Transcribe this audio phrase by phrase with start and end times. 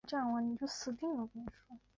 [0.01, 1.81] 元时为大汗蒙哥之子昔里吉封地。